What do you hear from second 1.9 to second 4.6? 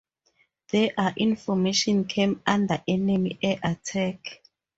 came under enemy air attack.